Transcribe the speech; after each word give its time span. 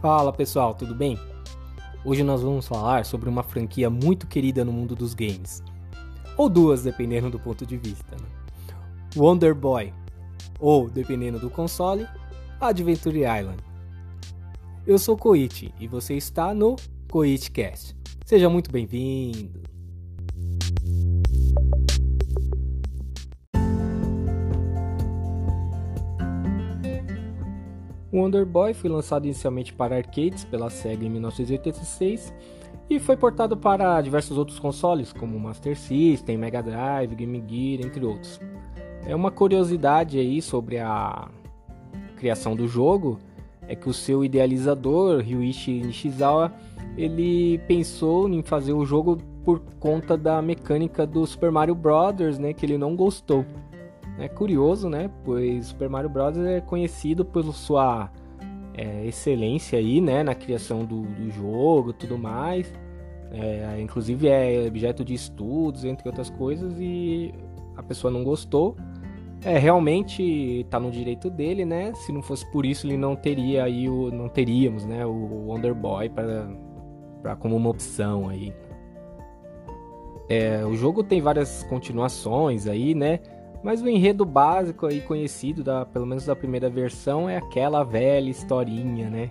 Fala 0.00 0.32
pessoal, 0.32 0.74
tudo 0.74 0.94
bem? 0.94 1.18
Hoje 2.04 2.22
nós 2.22 2.40
vamos 2.40 2.68
falar 2.68 3.04
sobre 3.04 3.28
uma 3.28 3.42
franquia 3.42 3.90
muito 3.90 4.28
querida 4.28 4.64
no 4.64 4.72
mundo 4.72 4.94
dos 4.94 5.12
games. 5.12 5.60
Ou 6.36 6.48
duas, 6.48 6.84
dependendo 6.84 7.28
do 7.28 7.38
ponto 7.40 7.66
de 7.66 7.76
vista. 7.76 8.14
Né? 8.14 8.28
Wonder 9.16 9.56
Boy, 9.56 9.92
ou, 10.60 10.88
dependendo 10.88 11.40
do 11.40 11.50
console, 11.50 12.06
Adventure 12.60 13.18
Island. 13.18 13.58
Eu 14.86 15.00
sou 15.00 15.16
Koichi 15.16 15.74
e 15.80 15.88
você 15.88 16.14
está 16.14 16.54
no 16.54 16.76
Koichi 17.10 17.50
Cast. 17.50 17.96
Seja 18.24 18.48
muito 18.48 18.70
bem-vindo. 18.70 19.60
Wonder 28.12 28.46
Boy 28.46 28.74
foi 28.74 28.90
lançado 28.90 29.24
inicialmente 29.24 29.72
para 29.72 29.96
arcades 29.96 30.44
pela 30.44 30.70
Sega 30.70 31.04
em 31.04 31.10
1986 31.10 32.32
e 32.88 32.98
foi 32.98 33.16
portado 33.16 33.56
para 33.56 34.00
diversos 34.00 34.38
outros 34.38 34.58
consoles, 34.58 35.12
como 35.12 35.38
Master 35.38 35.76
System, 35.76 36.38
Mega 36.38 36.62
Drive, 36.62 37.14
Game 37.14 37.44
Gear, 37.46 37.86
entre 37.86 38.04
outros. 38.04 38.40
É 39.06 39.14
uma 39.14 39.30
curiosidade 39.30 40.18
aí 40.18 40.40
sobre 40.40 40.78
a 40.78 41.28
criação 42.16 42.56
do 42.56 42.66
jogo 42.66 43.18
é 43.68 43.76
que 43.76 43.88
o 43.88 43.92
seu 43.92 44.24
idealizador, 44.24 45.20
Ryuichi 45.20 45.82
Nishizawa, 45.82 46.50
ele 46.96 47.58
pensou 47.68 48.28
em 48.28 48.42
fazer 48.42 48.72
o 48.72 48.84
jogo 48.84 49.18
por 49.44 49.60
conta 49.78 50.16
da 50.16 50.40
mecânica 50.40 51.06
do 51.06 51.24
Super 51.26 51.52
Mario 51.52 51.74
Bros, 51.74 52.38
né, 52.38 52.54
que 52.54 52.64
ele 52.64 52.78
não 52.78 52.96
gostou. 52.96 53.44
É 54.18 54.28
curioso, 54.28 54.88
né? 54.88 55.10
Pois 55.24 55.66
Super 55.66 55.88
Mario 55.88 56.10
Bros. 56.10 56.36
é 56.38 56.60
conhecido 56.60 57.24
por 57.24 57.44
sua 57.54 58.10
é, 58.74 59.06
excelência 59.06 59.78
aí, 59.78 60.00
né? 60.00 60.22
Na 60.22 60.34
criação 60.34 60.84
do, 60.84 61.02
do 61.02 61.30
jogo 61.30 61.92
tudo 61.92 62.18
mais. 62.18 62.72
É, 63.30 63.80
inclusive 63.80 64.28
é 64.28 64.66
objeto 64.66 65.04
de 65.04 65.14
estudos, 65.14 65.84
entre 65.84 66.08
outras 66.08 66.30
coisas, 66.30 66.74
e 66.78 67.32
a 67.76 67.82
pessoa 67.82 68.10
não 68.10 68.24
gostou. 68.24 68.76
É, 69.44 69.56
realmente 69.56 70.22
está 70.60 70.80
no 70.80 70.90
direito 70.90 71.30
dele, 71.30 71.64
né? 71.64 71.92
Se 71.94 72.10
não 72.10 72.22
fosse 72.22 72.50
por 72.50 72.66
isso, 72.66 72.86
ele 72.86 72.96
não 72.96 73.14
teria 73.14 73.64
aí 73.64 73.88
o, 73.88 74.10
não 74.10 74.28
teríamos, 74.28 74.84
né, 74.84 75.06
o 75.06 75.46
Wonder 75.46 75.74
Boy 75.74 76.08
para 76.08 77.36
como 77.36 77.54
uma 77.54 77.70
opção 77.70 78.28
aí. 78.28 78.52
É, 80.28 80.64
o 80.64 80.74
jogo 80.74 81.04
tem 81.04 81.20
várias 81.20 81.62
continuações 81.64 82.66
aí, 82.66 82.94
né? 82.94 83.20
Mas 83.62 83.82
o 83.82 83.88
enredo 83.88 84.24
básico 84.24 84.86
aí 84.86 85.00
conhecido, 85.00 85.64
da, 85.64 85.84
pelo 85.84 86.06
menos 86.06 86.24
da 86.24 86.36
primeira 86.36 86.70
versão, 86.70 87.28
é 87.28 87.36
aquela 87.36 87.82
velha 87.82 88.30
historinha, 88.30 89.10
né? 89.10 89.30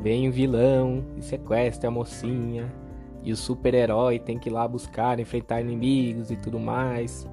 Vem 0.00 0.28
o 0.28 0.32
vilão 0.32 1.04
e 1.16 1.22
sequestra 1.22 1.88
a 1.88 1.90
mocinha, 1.90 2.72
e 3.22 3.32
o 3.32 3.36
super-herói 3.36 4.20
tem 4.20 4.38
que 4.38 4.48
ir 4.48 4.52
lá 4.52 4.66
buscar, 4.68 5.18
enfrentar 5.18 5.60
inimigos 5.60 6.30
e 6.30 6.36
tudo 6.36 6.60
mais. 6.60 7.28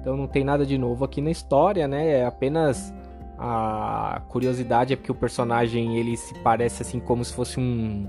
Então 0.00 0.16
não 0.16 0.28
tem 0.28 0.44
nada 0.44 0.64
de 0.64 0.78
novo 0.78 1.04
aqui 1.04 1.20
na 1.20 1.30
história, 1.30 1.88
né? 1.88 2.20
É 2.20 2.24
apenas 2.24 2.94
a 3.36 4.22
curiosidade 4.28 4.92
é 4.92 4.96
porque 4.96 5.10
o 5.10 5.14
personagem 5.14 5.96
ele 5.96 6.16
se 6.16 6.32
parece 6.38 6.82
assim 6.82 7.00
como 7.00 7.24
se 7.24 7.32
fosse 7.32 7.58
um 7.58 8.06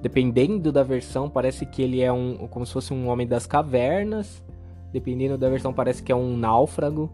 dependendo 0.00 0.70
da 0.70 0.84
versão, 0.84 1.28
parece 1.28 1.66
que 1.66 1.82
ele 1.82 2.00
é 2.00 2.12
um 2.12 2.46
como 2.48 2.64
se 2.64 2.72
fosse 2.72 2.94
um 2.94 3.08
homem 3.08 3.26
das 3.26 3.44
cavernas 3.44 4.40
dependendo 4.96 5.36
da 5.36 5.50
versão, 5.50 5.74
parece 5.74 6.02
que 6.02 6.10
é 6.10 6.16
um 6.16 6.38
náufrago, 6.38 7.10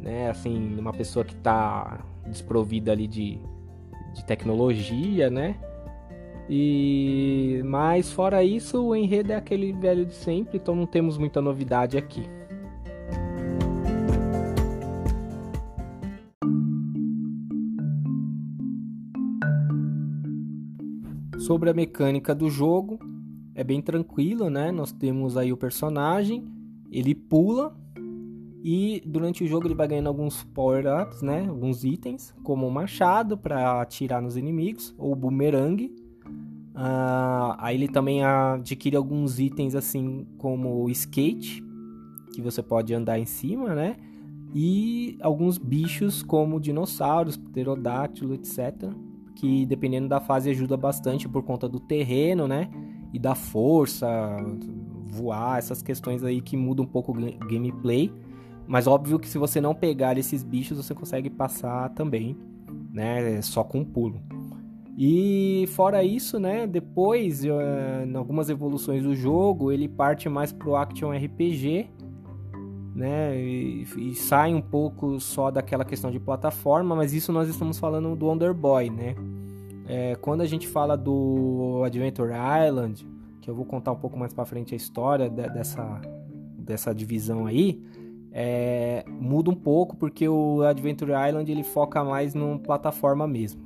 né? 0.00 0.28
Assim, 0.28 0.76
uma 0.76 0.92
pessoa 0.92 1.24
que 1.24 1.32
está 1.32 2.04
desprovida 2.26 2.90
ali 2.90 3.06
de, 3.06 3.38
de 4.12 4.24
tecnologia, 4.24 5.30
né? 5.30 5.56
E 6.50 7.62
mas 7.64 8.10
fora 8.10 8.42
isso, 8.42 8.84
o 8.84 8.96
enredo 8.96 9.30
é 9.30 9.36
aquele 9.36 9.72
velho 9.72 10.04
de 10.04 10.12
sempre, 10.12 10.56
então 10.56 10.74
não 10.74 10.86
temos 10.86 11.16
muita 11.16 11.40
novidade 11.40 11.96
aqui. 11.96 12.28
Sobre 21.38 21.70
a 21.70 21.74
mecânica 21.74 22.34
do 22.34 22.50
jogo, 22.50 22.98
é 23.54 23.62
bem 23.62 23.80
tranquilo, 23.80 24.50
né? 24.50 24.72
Nós 24.72 24.90
temos 24.90 25.36
aí 25.36 25.52
o 25.52 25.56
personagem 25.56 26.63
ele 26.94 27.14
pula 27.14 27.76
e 28.62 29.02
durante 29.04 29.44
o 29.44 29.46
jogo 29.46 29.66
ele 29.66 29.74
vai 29.74 29.88
ganhando 29.88 30.06
alguns 30.06 30.42
power-ups, 30.42 31.20
né? 31.20 31.44
Alguns 31.46 31.84
itens, 31.84 32.32
como 32.42 32.66
o 32.66 32.70
machado 32.70 33.36
para 33.36 33.82
atirar 33.82 34.22
nos 34.22 34.36
inimigos, 34.36 34.94
ou 34.96 35.12
o 35.12 35.16
boomerang. 35.16 35.92
Uh, 36.74 37.54
aí 37.58 37.76
ele 37.76 37.88
também 37.88 38.24
adquire 38.24 38.96
alguns 38.96 39.38
itens 39.38 39.74
assim 39.74 40.26
como 40.38 40.82
o 40.82 40.88
skate, 40.88 41.62
que 42.32 42.40
você 42.40 42.62
pode 42.62 42.94
andar 42.94 43.18
em 43.18 43.26
cima, 43.26 43.74
né? 43.74 43.96
E 44.54 45.18
alguns 45.20 45.58
bichos 45.58 46.22
como 46.22 46.60
dinossauros, 46.60 47.36
pterodáctilo, 47.36 48.34
etc. 48.34 48.88
Que 49.34 49.66
dependendo 49.66 50.08
da 50.08 50.20
fase 50.20 50.48
ajuda 50.48 50.76
bastante 50.76 51.28
por 51.28 51.42
conta 51.42 51.68
do 51.68 51.80
terreno, 51.80 52.48
né? 52.48 52.70
E 53.12 53.18
da 53.18 53.34
força, 53.34 54.08
voar, 55.14 55.58
essas 55.58 55.82
questões 55.82 56.24
aí 56.24 56.40
que 56.40 56.56
mudam 56.56 56.84
um 56.84 56.88
pouco 56.88 57.12
o 57.12 57.48
gameplay. 57.48 58.12
Mas 58.66 58.86
óbvio 58.86 59.18
que 59.18 59.28
se 59.28 59.38
você 59.38 59.60
não 59.60 59.74
pegar 59.74 60.16
esses 60.18 60.42
bichos, 60.42 60.76
você 60.76 60.94
consegue 60.94 61.28
passar 61.28 61.90
também, 61.90 62.36
né? 62.92 63.40
Só 63.42 63.62
com 63.62 63.80
um 63.80 63.84
pulo. 63.84 64.20
E 64.96 65.66
fora 65.68 66.04
isso, 66.04 66.38
né? 66.38 66.66
Depois, 66.66 67.44
uh, 67.44 68.06
em 68.06 68.14
algumas 68.14 68.48
evoluções 68.48 69.02
do 69.02 69.14
jogo, 69.14 69.72
ele 69.72 69.88
parte 69.88 70.28
mais 70.28 70.52
pro 70.52 70.76
action 70.76 71.10
RPG, 71.10 71.90
né? 72.94 73.36
E, 73.36 73.86
e, 73.98 74.14
sai 74.14 74.54
um 74.54 74.60
pouco 74.62 75.18
só 75.20 75.50
daquela 75.50 75.84
questão 75.84 76.10
de 76.10 76.20
plataforma, 76.20 76.94
mas 76.94 77.12
isso 77.12 77.32
nós 77.32 77.48
estamos 77.48 77.78
falando 77.78 78.14
do 78.14 78.26
Wonder 78.26 78.54
Boy, 78.54 78.88
né? 78.88 79.16
É, 79.86 80.14
quando 80.16 80.42
a 80.42 80.46
gente 80.46 80.66
fala 80.68 80.96
do 80.96 81.82
Adventure 81.84 82.32
Island, 82.66 83.04
que 83.44 83.50
eu 83.50 83.54
vou 83.54 83.66
contar 83.66 83.92
um 83.92 83.96
pouco 83.96 84.18
mais 84.18 84.32
para 84.32 84.46
frente 84.46 84.72
a 84.72 84.76
história 84.76 85.28
de, 85.28 85.46
dessa, 85.50 86.00
dessa 86.56 86.94
divisão 86.94 87.44
aí, 87.44 87.78
é, 88.32 89.04
muda 89.06 89.50
um 89.50 89.54
pouco 89.54 89.94
porque 89.96 90.26
o 90.26 90.62
Adventure 90.62 91.12
Island 91.12 91.52
ele 91.52 91.62
foca 91.62 92.02
mais 92.02 92.34
numa 92.34 92.58
plataforma 92.58 93.28
mesmo. 93.28 93.60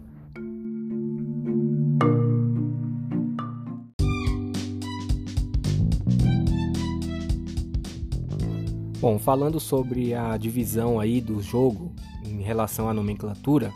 Bom, 9.00 9.16
falando 9.16 9.60
sobre 9.60 10.12
a 10.12 10.36
divisão 10.36 10.98
aí 10.98 11.20
do 11.20 11.40
jogo 11.40 11.92
em 12.24 12.42
relação 12.42 12.88
à 12.88 12.92
nomenclatura, 12.92 13.72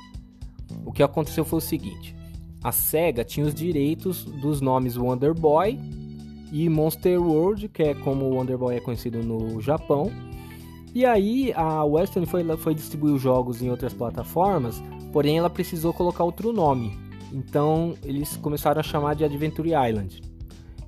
o 0.85 0.91
que 0.91 1.01
aconteceu 1.01 1.45
foi 1.45 1.59
o 1.59 1.63
seguinte: 1.63 2.17
a 2.63 2.71
SEGA 2.71 3.25
tinha 3.25 3.47
os 3.47 3.55
direitos 3.55 4.25
dos 4.25 4.61
nomes 4.61 4.97
Wonder 4.97 5.35
Boy 5.35 5.79
e 6.53 6.69
Monster 6.69 7.21
World, 7.21 7.69
que 7.69 7.83
é 7.83 7.95
como 7.95 8.27
o 8.27 8.35
Wonder 8.35 8.59
Boy 8.59 8.77
é 8.77 8.81
conhecido 8.81 9.19
no 9.23 9.61
Japão. 9.61 10.13
E 10.95 11.07
aí 11.07 11.53
a 11.57 11.83
Western 11.85 12.27
foi, 12.27 12.45
foi 12.59 12.75
distribuir 12.75 13.15
os 13.15 13.23
jogos 13.23 13.63
em 13.63 13.71
outras 13.71 13.95
plataformas, 13.95 14.83
porém 15.13 15.39
ela 15.39 15.49
precisou 15.49 15.93
colocar 15.93 16.25
outro 16.25 16.53
nome. 16.53 16.97
Então 17.33 17.95
eles 18.05 18.37
começaram 18.37 18.81
a 18.81 18.83
chamar 18.83 19.15
de 19.15 19.25
Adventure 19.25 19.71
Island. 19.71 20.21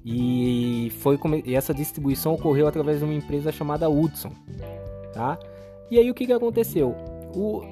E, 0.05 0.93
foi, 0.99 1.19
e 1.47 1.55
essa 1.55 1.73
distribuição 1.73 2.35
ocorreu 2.35 2.69
através 2.69 2.99
de 2.99 3.05
uma 3.05 3.15
empresa 3.15 3.51
chamada 3.51 3.89
Hudson. 3.89 4.31
Tá? 5.15 5.39
E 5.91 5.99
aí 5.99 6.11
o 6.11 6.15
que, 6.15 6.27
que 6.27 6.33
aconteceu? 6.33 6.95
O, 7.35 7.63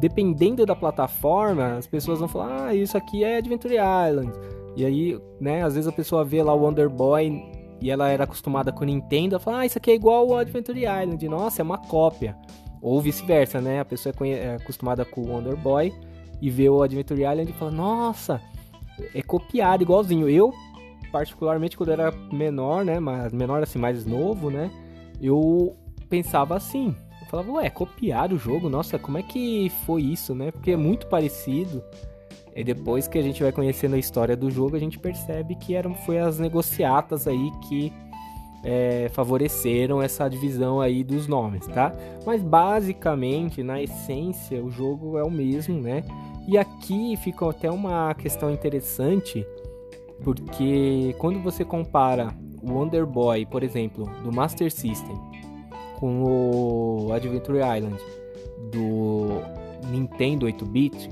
dependendo 0.00 0.66
da 0.66 0.74
plataforma, 0.74 1.76
as 1.76 1.86
pessoas 1.86 2.18
vão 2.18 2.28
falar: 2.28 2.68
ah, 2.68 2.74
isso 2.74 2.96
aqui 2.96 3.24
é 3.24 3.36
Adventure 3.36 3.74
Island. 3.74 4.32
E 4.76 4.84
aí, 4.84 5.18
né, 5.40 5.62
às 5.62 5.74
vezes 5.74 5.88
a 5.88 5.92
pessoa 5.92 6.24
vê 6.24 6.42
lá 6.42 6.54
o 6.54 6.62
Wonder 6.62 6.88
Boy 6.88 7.42
e 7.80 7.90
ela 7.90 8.08
era 8.08 8.24
acostumada 8.24 8.72
com 8.72 8.82
o 8.82 8.86
Nintendo, 8.86 9.34
ela 9.34 9.40
fala: 9.40 9.58
ah, 9.60 9.66
isso 9.66 9.78
aqui 9.78 9.90
é 9.90 9.94
igual 9.94 10.26
o 10.28 10.36
Adventure 10.36 10.78
Island. 10.78 11.28
Nossa, 11.28 11.62
é 11.62 11.64
uma 11.64 11.78
cópia. 11.78 12.36
Ou 12.80 13.00
vice-versa, 13.00 13.60
né? 13.60 13.80
A 13.80 13.84
pessoa 13.84 14.14
é, 14.20 14.30
é 14.30 14.54
acostumada 14.54 15.04
com 15.04 15.22
o 15.22 15.28
Wonder 15.30 15.56
Boy 15.56 15.92
e 16.40 16.48
vê 16.48 16.68
o 16.68 16.82
Adventure 16.82 17.20
Island 17.20 17.50
e 17.50 17.54
fala: 17.54 17.70
nossa, 17.70 18.40
é 19.14 19.22
copiado 19.22 19.82
igualzinho. 19.82 20.28
Eu, 20.28 20.52
particularmente, 21.10 21.76
quando 21.76 21.90
era 21.90 22.12
menor, 22.32 22.84
né, 22.84 23.00
mas 23.00 23.32
menor 23.32 23.62
assim, 23.62 23.78
mais 23.78 24.04
novo, 24.06 24.50
né, 24.50 24.70
eu 25.20 25.76
pensava 26.08 26.56
assim 26.56 26.94
falava, 27.28 27.52
ué, 27.52 27.70
copiar 27.70 28.32
o 28.32 28.38
jogo? 28.38 28.68
Nossa, 28.68 28.98
como 28.98 29.18
é 29.18 29.22
que 29.22 29.70
foi 29.84 30.02
isso, 30.02 30.34
né? 30.34 30.50
Porque 30.50 30.72
é 30.72 30.76
muito 30.76 31.06
parecido. 31.06 31.82
E 32.56 32.64
depois 32.64 33.06
que 33.06 33.18
a 33.18 33.22
gente 33.22 33.42
vai 33.42 33.52
conhecendo 33.52 33.94
a 33.94 33.98
história 33.98 34.36
do 34.36 34.50
jogo, 34.50 34.74
a 34.74 34.78
gente 34.78 34.98
percebe 34.98 35.54
que 35.54 35.74
eram, 35.74 35.94
foi 35.94 36.18
as 36.18 36.38
negociatas 36.38 37.28
aí 37.28 37.50
que 37.68 37.92
é, 38.64 39.08
favoreceram 39.12 40.02
essa 40.02 40.28
divisão 40.28 40.80
aí 40.80 41.04
dos 41.04 41.28
nomes, 41.28 41.66
tá? 41.68 41.94
Mas 42.26 42.42
basicamente, 42.42 43.62
na 43.62 43.80
essência, 43.80 44.62
o 44.62 44.70
jogo 44.70 45.16
é 45.18 45.22
o 45.22 45.30
mesmo, 45.30 45.80
né? 45.80 46.02
E 46.48 46.56
aqui 46.58 47.16
fica 47.18 47.48
até 47.48 47.70
uma 47.70 48.12
questão 48.14 48.50
interessante, 48.50 49.46
porque 50.24 51.14
quando 51.18 51.38
você 51.40 51.64
compara 51.64 52.28
o 52.62 52.72
Wonder 52.72 53.06
Boy, 53.06 53.46
por 53.46 53.62
exemplo, 53.62 54.10
do 54.24 54.32
Master 54.32 54.72
System 54.72 55.27
com 55.98 56.22
o 56.22 57.12
Adventure 57.12 57.58
Island 57.58 57.96
do 58.70 59.42
Nintendo 59.90 60.46
8-bit, 60.46 61.10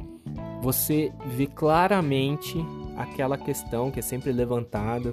você 0.62 1.12
vê 1.34 1.48
claramente 1.48 2.56
aquela 2.96 3.36
questão 3.36 3.90
que 3.90 3.98
é 3.98 4.02
sempre 4.02 4.30
levantada 4.30 5.12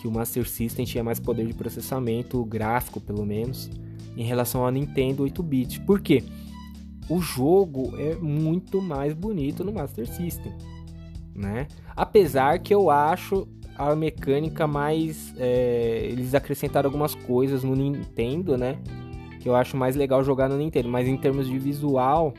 que 0.00 0.08
o 0.08 0.10
Master 0.10 0.48
System 0.48 0.84
tinha 0.84 1.04
mais 1.04 1.20
poder 1.20 1.46
de 1.46 1.54
processamento 1.54 2.44
gráfico, 2.44 3.00
pelo 3.00 3.24
menos, 3.24 3.70
em 4.16 4.24
relação 4.24 4.64
ao 4.64 4.70
Nintendo 4.72 5.22
8-bit. 5.24 5.80
Por 5.82 6.00
quê? 6.00 6.24
O 7.08 7.20
jogo 7.20 7.96
é 7.96 8.16
muito 8.16 8.82
mais 8.82 9.14
bonito 9.14 9.62
no 9.62 9.72
Master 9.72 10.08
System, 10.08 10.52
né? 11.34 11.68
Apesar 11.94 12.58
que 12.58 12.74
eu 12.74 12.90
acho 12.90 13.46
a 13.76 13.94
mecânica 13.94 14.66
mais. 14.66 15.32
É, 15.36 16.08
eles 16.10 16.34
acrescentaram 16.34 16.88
algumas 16.88 17.14
coisas 17.14 17.62
no 17.62 17.74
Nintendo, 17.76 18.56
né? 18.56 18.78
Que 19.44 19.48
eu 19.50 19.54
acho 19.54 19.76
mais 19.76 19.94
legal 19.94 20.24
jogar 20.24 20.48
no 20.48 20.56
Nintendo. 20.56 20.88
Mas 20.88 21.06
em 21.06 21.16
termos 21.16 21.46
de 21.46 21.58
visual, 21.58 22.32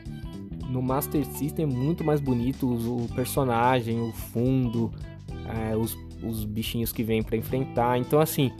no 0.68 0.82
Master 0.82 1.24
System 1.24 1.64
é 1.64 1.68
muito 1.68 2.02
mais 2.02 2.20
bonito 2.20 2.66
o 2.66 3.08
personagem, 3.14 4.00
o 4.00 4.12
fundo, 4.12 4.90
é, 5.48 5.76
os 5.76 5.96
os 6.22 6.44
bichinhos 6.44 6.92
que 6.92 7.02
vêm 7.02 7.22
para 7.22 7.36
enfrentar. 7.36 7.98
Então, 7.98 8.20
assim, 8.20 8.52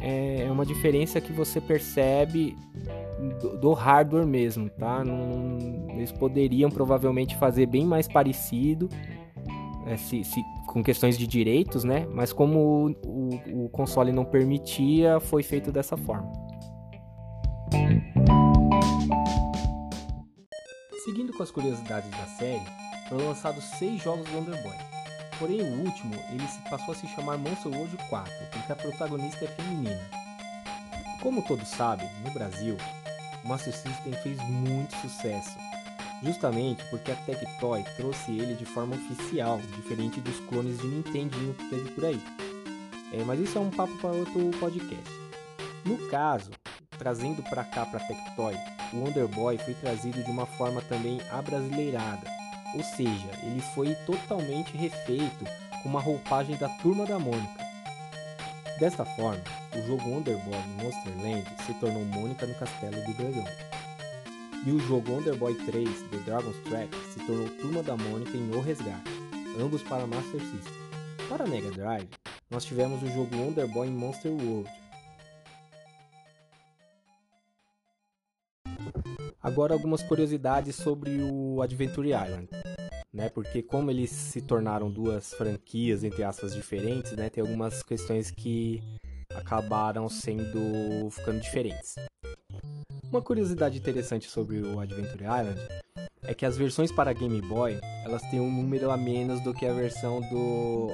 é, 0.00 0.44
é 0.46 0.50
uma 0.50 0.64
diferença 0.64 1.20
que 1.20 1.32
você 1.32 1.60
percebe 1.60 2.56
do, 3.60 3.72
hardware 3.72 4.26
mesmo, 4.26 4.68
tá? 4.70 5.04
Não, 5.04 5.58
eles 5.90 6.12
poderiam 6.12 6.70
provavelmente 6.70 7.36
fazer 7.36 7.66
bem 7.66 7.84
mais 7.84 8.08
parecido. 8.08 8.88
É, 9.86 9.96
se, 9.96 10.22
se, 10.22 10.40
com 10.66 10.82
questões 10.82 11.18
de 11.18 11.26
direitos, 11.26 11.82
né? 11.82 12.06
Mas 12.12 12.32
como 12.32 12.94
o, 13.04 13.08
o, 13.08 13.64
o 13.64 13.68
console 13.68 14.12
não 14.12 14.24
permitia, 14.24 15.18
foi 15.18 15.42
feito 15.42 15.72
dessa 15.72 15.96
forma. 15.96 16.30
Seguindo 21.04 21.32
com 21.32 21.42
as 21.42 21.50
curiosidades 21.50 22.10
da 22.10 22.26
série, 22.26 22.66
foram 23.08 23.28
lançados 23.28 23.64
seis 23.78 24.02
jogos 24.02 24.28
do 24.28 24.36
Wonder 24.36 24.62
Boy, 24.62 24.76
Porém, 25.42 25.60
o 25.60 25.80
último 25.80 26.14
ele 26.30 26.46
passou 26.70 26.94
a 26.94 26.96
se 26.96 27.08
chamar 27.08 27.36
Monster 27.36 27.72
World 27.72 27.96
4, 28.08 28.32
porque 28.52 28.72
a 28.72 28.76
protagonista 28.76 29.44
é 29.44 29.48
feminina. 29.48 30.00
Como 31.20 31.42
todos 31.42 31.66
sabem, 31.66 32.08
no 32.24 32.30
Brasil, 32.30 32.76
o 33.44 33.48
Master 33.48 33.74
System 33.74 34.12
fez 34.22 34.38
muito 34.48 34.94
sucesso, 34.98 35.58
justamente 36.22 36.84
porque 36.90 37.10
a 37.10 37.16
Tectoy 37.16 37.82
trouxe 37.96 38.30
ele 38.30 38.54
de 38.54 38.64
forma 38.64 38.94
oficial, 38.94 39.58
diferente 39.76 40.20
dos 40.20 40.38
clones 40.48 40.78
de 40.78 40.86
Nintendinho 40.86 41.54
que 41.54 41.70
teve 41.70 41.90
por 41.90 42.04
aí. 42.04 42.22
É, 43.12 43.24
mas 43.24 43.40
isso 43.40 43.58
é 43.58 43.60
um 43.60 43.70
papo 43.70 43.96
para 43.98 44.10
outro 44.10 44.48
podcast. 44.60 45.10
No 45.84 45.98
caso, 46.08 46.52
trazendo 46.96 47.42
para 47.42 47.64
cá 47.64 47.84
para 47.84 47.98
a 47.98 48.06
Tectoy, 48.06 48.54
Wonder 48.92 49.26
Boy 49.28 49.58
foi 49.58 49.74
trazido 49.74 50.22
de 50.22 50.30
uma 50.30 50.46
forma 50.46 50.82
também 50.82 51.20
abrasileirada, 51.30 52.26
ou 52.74 52.82
seja, 52.82 53.28
ele 53.42 53.60
foi 53.74 53.94
totalmente 54.06 54.76
refeito 54.76 55.44
com 55.82 55.88
uma 55.88 56.00
roupagem 56.00 56.56
da 56.56 56.68
Turma 56.68 57.04
da 57.06 57.18
Mônica. 57.18 57.62
Desta 58.78 59.04
forma, 59.04 59.42
o 59.76 59.86
jogo 59.86 60.08
Wonderboy 60.08 60.58
Monsterland 60.82 61.44
se 61.66 61.74
tornou 61.74 62.04
Mônica 62.04 62.46
no 62.46 62.54
Castelo 62.54 63.00
do 63.04 63.12
Dragão. 63.14 63.44
E 64.66 64.72
o 64.72 64.78
jogo 64.80 65.12
Wonderboy 65.12 65.54
3 65.54 65.88
The 66.10 66.16
Dragon's 66.18 66.56
Trap 66.68 66.88
se 67.12 67.24
tornou 67.26 67.48
Turma 67.48 67.82
da 67.82 67.96
Mônica 67.96 68.36
em 68.36 68.50
O 68.50 68.60
Resgate, 68.60 69.10
ambos 69.58 69.82
para 69.82 70.06
Master 70.06 70.40
System. 70.40 70.82
Para 71.28 71.46
Mega 71.46 71.70
Drive, 71.70 72.08
nós 72.50 72.64
tivemos 72.64 73.02
o 73.02 73.06
jogo 73.06 73.36
Wonderboy 73.36 73.88
Monster 73.88 74.32
World. 74.32 74.81
Agora 79.42 79.74
algumas 79.74 80.02
curiosidades 80.02 80.76
sobre 80.76 81.22
o 81.22 81.60
Adventure 81.60 82.08
Island 82.08 82.48
né? 83.12 83.28
Porque 83.28 83.62
como 83.62 83.90
eles 83.90 84.10
se 84.10 84.40
tornaram 84.40 84.90
duas 84.90 85.34
franquias 85.34 86.02
entre 86.02 86.24
aspas 86.24 86.54
diferentes, 86.54 87.12
né? 87.12 87.28
Tem 87.28 87.42
algumas 87.42 87.82
questões 87.82 88.30
que 88.30 88.82
acabaram 89.34 90.08
sendo 90.08 91.10
ficando 91.10 91.40
diferentes. 91.40 91.96
Uma 93.04 93.20
curiosidade 93.20 93.76
interessante 93.78 94.28
sobre 94.30 94.60
o 94.62 94.80
Adventure 94.80 95.24
Island 95.24 95.60
é 96.22 96.32
que 96.32 96.46
as 96.46 96.56
versões 96.56 96.90
para 96.90 97.12
Game 97.12 97.42
Boy 97.42 97.78
elas 98.04 98.22
têm 98.30 98.40
um 98.40 98.50
número 98.50 98.90
a 98.90 98.96
menos 98.96 99.42
do 99.42 99.52
que 99.52 99.66
a 99.66 99.74
versão 99.74 100.20
do, 100.22 100.88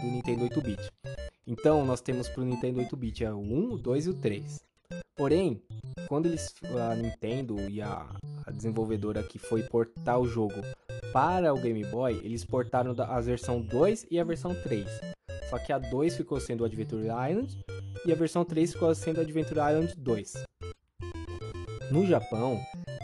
do 0.00 0.06
Nintendo 0.06 0.48
8-bit. 0.48 0.88
Então 1.46 1.84
nós 1.84 2.00
temos 2.00 2.28
para 2.28 2.42
o 2.42 2.46
Nintendo 2.46 2.80
8-bit 2.80 3.24
o 3.26 3.38
1, 3.38 3.72
o 3.72 3.78
2 3.78 4.06
e 4.06 4.10
o 4.10 4.14
3. 4.14 4.67
Porém, 5.18 5.60
quando 6.06 6.26
eles 6.26 6.54
a 6.80 6.94
Nintendo 6.94 7.56
e 7.68 7.82
a, 7.82 8.08
a 8.46 8.50
desenvolvedora 8.52 9.20
que 9.20 9.36
foi 9.36 9.64
portar 9.64 10.20
o 10.20 10.28
jogo 10.28 10.62
para 11.12 11.52
o 11.52 11.58
Game 11.58 11.84
Boy, 11.86 12.20
eles 12.22 12.44
portaram 12.44 12.94
a 12.96 13.20
versão 13.20 13.60
2 13.60 14.06
e 14.12 14.20
a 14.20 14.22
versão 14.22 14.54
3. 14.54 14.86
Só 15.50 15.58
que 15.58 15.72
a 15.72 15.78
2 15.78 16.18
ficou 16.18 16.38
sendo 16.38 16.64
Adventure 16.64 17.02
Island 17.02 17.58
e 18.06 18.12
a 18.12 18.14
versão 18.14 18.44
3 18.44 18.74
ficou 18.74 18.94
sendo 18.94 19.20
Adventure 19.20 19.58
Island 19.58 19.92
2. 19.96 20.34
No 21.90 22.06
Japão, 22.06 22.60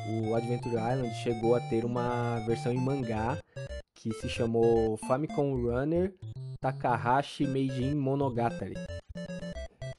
o 0.06 0.36
Adventure 0.36 0.76
Island 0.76 1.12
chegou 1.16 1.56
a 1.56 1.60
ter 1.62 1.84
uma 1.84 2.38
versão 2.46 2.72
em 2.72 2.78
mangá 2.78 3.36
que 3.96 4.12
se 4.12 4.28
chamou 4.28 4.96
Famicom 4.98 5.56
Runner 5.56 6.14
Takahashi 6.60 7.44
Meijin 7.44 7.96
Monogatari. 7.96 8.74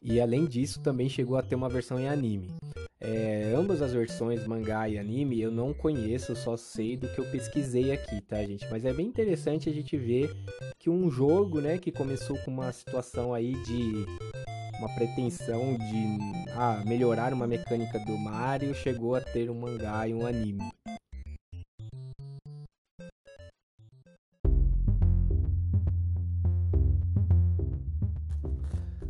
E 0.08 0.22
além 0.22 0.46
disso, 0.46 0.80
também 0.82 1.10
chegou 1.10 1.36
a 1.36 1.42
ter 1.42 1.56
uma 1.56 1.68
versão 1.68 2.00
em 2.00 2.08
anime. 2.08 2.52
É, 3.02 3.52
ambas 3.58 3.82
as 3.82 3.92
versões, 3.92 4.46
mangá 4.46 4.88
e 4.88 5.00
anime, 5.00 5.42
eu 5.42 5.50
não 5.50 5.74
conheço, 5.74 6.36
só 6.36 6.56
sei 6.56 6.96
do 6.96 7.08
que 7.08 7.18
eu 7.18 7.26
pesquisei 7.32 7.92
aqui, 7.92 8.22
tá, 8.22 8.38
gente? 8.44 8.68
Mas 8.70 8.86
é 8.86 8.94
bem 8.94 9.08
interessante 9.08 9.68
a 9.68 9.74
gente 9.74 9.98
ver 9.98 10.32
que 10.78 10.92
um 10.92 11.10
jogo, 11.10 11.60
né, 11.60 11.80
que 11.80 11.92
começou 11.92 12.38
com 12.40 12.52
uma 12.52 12.72
situação 12.72 13.34
aí 13.34 13.54
de 13.64 14.06
uma 14.80 14.94
pretensão 14.94 15.76
de 15.76 16.52
ah, 16.54 16.84
melhorar 16.86 17.34
uma 17.34 17.48
mecânica 17.48 17.98
do 18.06 18.16
Mario, 18.16 18.76
chegou 18.76 19.16
a 19.16 19.22
ter 19.22 19.50
um 19.50 19.60
mangá 19.60 20.08
e 20.08 20.14
um 20.14 20.26
anime. 20.26 20.64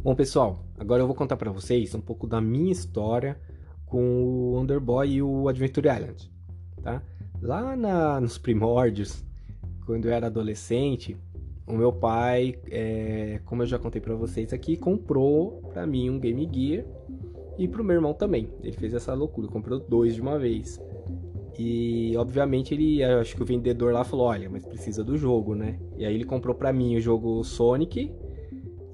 Bom, 0.05 0.13
pessoal, 0.13 0.63
agora 0.77 1.01
eu 1.01 1.07
vou 1.07 1.15
contar 1.15 1.35
para 1.35 1.51
vocês 1.51 1.95
um 1.95 1.99
pouco 1.99 2.27
da 2.27 2.39
minha 2.39 2.71
história 2.71 3.39
com 3.87 4.23
o 4.23 4.59
Underboy 4.59 5.09
e 5.09 5.19
o 5.23 5.49
Adventure 5.49 5.87
Island, 5.87 6.31
tá? 6.83 7.01
Lá 7.41 7.75
na, 7.75 8.21
nos 8.21 8.37
primórdios, 8.37 9.25
quando 9.83 10.05
eu 10.05 10.13
era 10.13 10.27
adolescente, 10.27 11.17
o 11.65 11.73
meu 11.73 11.91
pai, 11.91 12.55
é, 12.69 13.41
como 13.45 13.63
eu 13.63 13.65
já 13.65 13.79
contei 13.79 13.99
para 13.99 14.13
vocês 14.13 14.53
aqui, 14.53 14.77
comprou 14.77 15.63
para 15.73 15.87
mim 15.87 16.11
um 16.11 16.19
Game 16.19 16.47
Gear 16.53 16.85
e 17.57 17.67
pro 17.67 17.83
meu 17.83 17.95
irmão 17.95 18.13
também. 18.13 18.47
Ele 18.61 18.73
fez 18.73 18.93
essa 18.93 19.11
loucura, 19.15 19.47
comprou 19.47 19.79
dois 19.79 20.13
de 20.13 20.21
uma 20.21 20.37
vez. 20.37 20.79
E 21.57 22.15
obviamente 22.15 22.75
ele, 22.75 23.03
acho 23.03 23.35
que 23.35 23.41
o 23.41 23.45
vendedor 23.45 23.91
lá 23.91 24.03
falou, 24.03 24.27
olha, 24.27 24.51
mas 24.51 24.67
precisa 24.67 25.03
do 25.03 25.17
jogo, 25.17 25.55
né? 25.55 25.79
E 25.97 26.05
aí 26.05 26.13
ele 26.13 26.25
comprou 26.25 26.53
para 26.53 26.71
mim 26.71 26.95
o 26.95 27.01
jogo 27.01 27.43
Sonic 27.43 28.13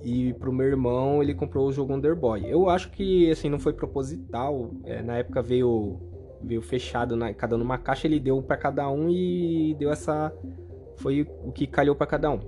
e 0.03 0.33
pro 0.33 0.51
meu 0.51 0.67
irmão, 0.67 1.21
ele 1.21 1.33
comprou 1.33 1.67
o 1.67 1.71
jogo 1.71 1.93
Underboy. 1.93 2.43
Eu 2.45 2.69
acho 2.69 2.89
que, 2.91 3.29
assim, 3.29 3.49
não 3.49 3.59
foi 3.59 3.73
proposital. 3.73 4.71
É, 4.83 5.01
na 5.01 5.17
época 5.17 5.41
veio, 5.41 5.99
veio 6.41 6.61
fechado, 6.61 7.15
na, 7.15 7.33
cada 7.33 7.57
numa 7.57 7.77
caixa, 7.77 8.07
ele 8.07 8.19
deu 8.19 8.41
para 8.41 8.57
cada 8.57 8.89
um 8.89 9.09
e 9.09 9.75
deu 9.77 9.91
essa... 9.91 10.33
Foi 10.97 11.27
o 11.43 11.51
que 11.51 11.65
calhou 11.65 11.95
para 11.95 12.07
cada 12.07 12.31
um. 12.31 12.39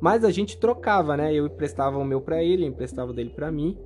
Mas 0.00 0.24
a 0.24 0.30
gente 0.30 0.58
trocava, 0.58 1.16
né? 1.16 1.34
Eu 1.34 1.46
emprestava 1.46 1.98
o 1.98 2.04
meu 2.04 2.20
para 2.20 2.42
ele, 2.42 2.64
emprestava 2.64 3.10
o 3.10 3.14
dele 3.14 3.30
para 3.30 3.50
mim. 3.50 3.76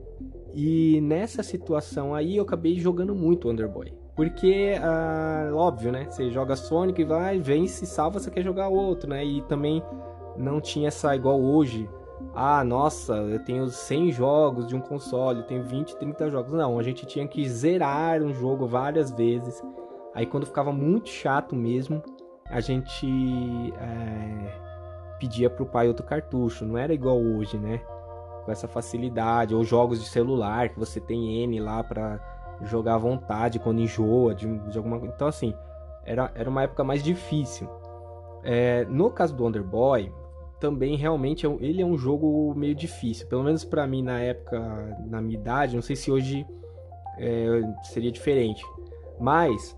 E 0.54 1.00
nessa 1.00 1.42
situação 1.42 2.14
aí 2.14 2.36
eu 2.36 2.42
acabei 2.42 2.78
jogando 2.78 3.14
muito 3.14 3.48
Underboy. 3.48 3.92
Porque, 4.14 4.74
ah, 4.82 5.50
óbvio, 5.54 5.90
né? 5.90 6.06
Você 6.08 6.30
joga 6.30 6.54
Sonic, 6.54 7.02
vai, 7.04 7.38
vence, 7.38 7.86
salva, 7.86 8.18
você 8.18 8.30
quer 8.30 8.42
jogar 8.42 8.68
outro, 8.68 9.08
né? 9.08 9.24
E 9.24 9.40
também 9.42 9.82
não 10.36 10.60
tinha 10.60 10.88
essa 10.88 11.14
igual 11.16 11.40
hoje 11.40 11.88
ah, 12.34 12.64
nossa, 12.64 13.14
eu 13.14 13.38
tenho 13.44 13.68
100 13.68 14.12
jogos 14.12 14.66
de 14.66 14.74
um 14.74 14.80
console, 14.80 15.40
eu 15.40 15.46
tenho 15.46 15.62
20, 15.62 15.96
30 15.96 16.30
jogos. 16.30 16.52
Não, 16.52 16.78
a 16.78 16.82
gente 16.82 17.04
tinha 17.04 17.26
que 17.28 17.46
zerar 17.48 18.22
um 18.22 18.32
jogo 18.32 18.66
várias 18.66 19.10
vezes. 19.10 19.62
Aí 20.14 20.26
quando 20.26 20.46
ficava 20.46 20.72
muito 20.72 21.08
chato 21.08 21.54
mesmo, 21.54 22.02
a 22.46 22.60
gente 22.60 23.06
é, 23.78 24.60
pedia 25.18 25.50
pro 25.50 25.66
pai 25.66 25.88
outro 25.88 26.06
cartucho. 26.06 26.64
Não 26.64 26.78
era 26.78 26.94
igual 26.94 27.18
hoje, 27.18 27.58
né? 27.58 27.78
Com 28.44 28.50
essa 28.50 28.66
facilidade. 28.66 29.54
Ou 29.54 29.62
jogos 29.62 30.00
de 30.00 30.08
celular, 30.08 30.70
que 30.70 30.78
você 30.78 31.00
tem 31.00 31.42
N 31.42 31.60
lá 31.60 31.84
pra 31.84 32.18
jogar 32.62 32.94
à 32.94 32.98
vontade 32.98 33.58
quando 33.58 33.80
enjoa 33.80 34.34
de, 34.34 34.58
de 34.70 34.78
alguma 34.78 34.98
coisa. 34.98 35.14
Então, 35.14 35.28
assim, 35.28 35.54
era, 36.04 36.30
era 36.34 36.48
uma 36.48 36.62
época 36.62 36.82
mais 36.82 37.02
difícil. 37.02 37.68
É, 38.42 38.84
no 38.86 39.10
caso 39.10 39.34
do 39.34 39.44
Wonder 39.44 39.62
Boy, 39.62 40.12
também 40.62 40.94
realmente 40.94 41.44
é 41.44 41.56
ele 41.58 41.82
é 41.82 41.84
um 41.84 41.98
jogo 41.98 42.54
meio 42.54 42.72
difícil. 42.72 43.26
Pelo 43.26 43.42
menos 43.42 43.64
para 43.64 43.84
mim 43.84 44.00
na 44.00 44.20
época, 44.20 44.96
na 45.08 45.20
minha 45.20 45.36
idade, 45.36 45.74
não 45.74 45.82
sei 45.82 45.96
se 45.96 46.08
hoje 46.08 46.46
é, 47.18 47.62
seria 47.82 48.12
diferente. 48.12 48.64
Mas 49.18 49.76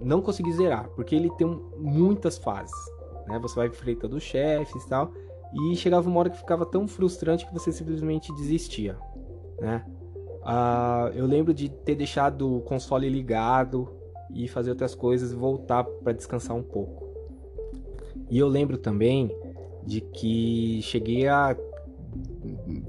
não 0.00 0.22
consegui 0.22 0.52
zerar, 0.54 0.88
porque 0.96 1.14
ele 1.14 1.28
tem 1.36 1.46
muitas 1.76 2.38
fases. 2.38 2.74
Né? 3.26 3.38
Você 3.40 3.54
vai 3.54 3.66
enfrentando 3.66 4.16
os 4.16 4.22
chefes 4.22 4.82
e 4.82 4.88
tal. 4.88 5.12
E 5.52 5.76
chegava 5.76 6.08
uma 6.08 6.18
hora 6.18 6.30
que 6.30 6.38
ficava 6.38 6.64
tão 6.64 6.88
frustrante 6.88 7.46
que 7.46 7.52
você 7.52 7.70
simplesmente 7.70 8.32
desistia. 8.36 8.96
Né? 9.60 9.84
Eu 11.14 11.26
lembro 11.26 11.52
de 11.52 11.68
ter 11.68 11.94
deixado 11.94 12.56
o 12.56 12.62
console 12.62 13.06
ligado 13.06 13.86
e 14.32 14.48
fazer 14.48 14.70
outras 14.70 14.94
coisas 14.94 15.30
voltar 15.30 15.84
para 15.84 16.14
descansar 16.14 16.56
um 16.56 16.62
pouco. 16.62 17.10
E 18.30 18.38
eu 18.38 18.48
lembro 18.48 18.78
também 18.78 19.30
de 19.86 20.00
que 20.00 20.80
cheguei 20.82 21.26
a 21.26 21.56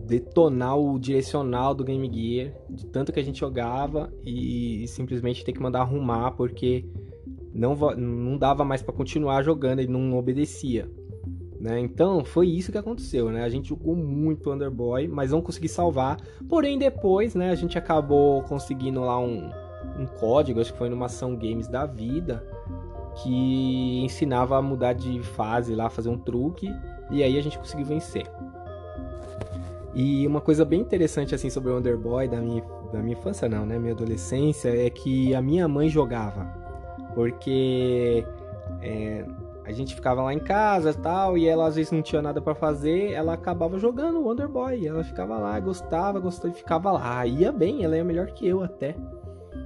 detonar 0.06 0.78
o 0.78 1.00
direcional 1.00 1.74
do 1.74 1.84
Game 1.84 2.10
Gear, 2.12 2.54
de 2.70 2.86
tanto 2.88 3.12
que 3.12 3.20
a 3.20 3.24
gente 3.24 3.40
jogava 3.40 4.12
e, 4.26 4.86
simplesmente 4.88 5.44
ter 5.44 5.54
que 5.54 5.62
mandar 5.62 5.82
arrumar 5.82 6.32
porque 6.32 6.86
não, 7.54 7.76
não 7.76 8.38
dava 8.38 8.64
mais 8.64 8.82
para 8.82 8.94
continuar 8.94 9.44
jogando, 9.44 9.80
ele 9.80 9.92
não 9.92 10.18
obedecia. 10.18 10.90
Né? 11.60 11.80
Então 11.80 12.26
foi 12.26 12.48
isso 12.48 12.72
que 12.72 12.78
aconteceu, 12.78 13.30
né? 13.30 13.44
A 13.44 13.50
gente 13.50 13.70
jogou 13.70 13.96
muito 13.96 14.52
Underboy, 14.52 15.08
mas 15.08 15.30
não 15.30 15.42
consegui 15.44 15.70
salvar. 15.70 16.18
Porém, 16.50 16.80
depois, 16.80 17.36
né, 17.36 17.52
a 17.52 17.56
gente 17.56 17.78
acabou 17.78 18.42
conseguindo 18.44 19.02
lá 19.02 19.20
um, 19.20 19.52
um 20.00 20.08
código, 20.20 20.60
acho 20.60 20.72
que 20.72 20.80
foi 20.80 20.90
numa 20.90 21.06
ação 21.06 21.36
games 21.36 21.68
da 21.68 21.86
vida, 21.86 22.44
que 23.16 24.02
ensinava 24.04 24.58
a 24.58 24.62
mudar 24.62 24.94
de 24.94 25.22
fase 25.22 25.76
lá, 25.76 25.90
fazer 25.90 26.10
um 26.10 26.18
truque, 26.18 26.74
e 27.10 27.24
aí 27.24 27.38
a 27.38 27.44
gente 27.44 27.58
conseguiu 27.58 27.86
vencer. 27.86 28.26
E 29.94 30.26
uma 30.26 30.40
coisa 30.40 30.64
bem 30.64 30.80
interessante 30.80 31.36
assim 31.36 31.50
sobre 31.50 31.72
o 31.72 31.78
Underboy 31.78 32.28
da 32.28 32.40
minha, 32.40 32.64
da 32.94 33.00
minha 33.00 33.18
infância 33.18 33.50
não, 33.50 33.66
né, 33.66 33.78
minha 33.78 33.94
adolescência, 33.94 34.70
é 34.70 34.90
que 34.90 35.36
a 35.36 35.42
minha 35.42 35.68
mãe 35.68 35.90
jogava. 35.90 36.46
Porque 37.14 38.26
é, 38.82 39.26
a 39.66 39.72
gente 39.72 39.94
ficava 39.94 40.24
lá 40.24 40.34
em 40.34 40.40
casa 40.40 40.94
tal, 40.94 41.38
e 41.38 41.48
ela 41.48 41.68
às 41.68 41.76
vezes 41.76 41.92
não 41.92 42.02
tinha 42.02 42.22
nada 42.22 42.42
para 42.42 42.56
fazer, 42.56 43.12
ela 43.12 43.34
acabava 43.34 43.78
jogando 43.78 44.26
o 44.26 44.48
Boy. 44.48 44.88
Ela 44.88 45.04
ficava 45.04 45.38
lá, 45.38 45.60
gostava, 45.60 46.20
gostava 46.20 46.54
e 46.54 46.58
ficava 46.58 46.92
lá. 46.92 47.26
Ia 47.26 47.52
bem, 47.52 47.84
ela 47.84 47.96
é 47.96 48.04
melhor 48.04 48.28
que 48.28 48.48
eu 48.48 48.64
até. 48.64 48.96